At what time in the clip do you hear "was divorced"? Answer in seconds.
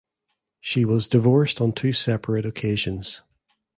0.83-1.61